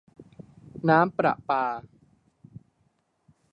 [0.89, 1.63] น้ำประปา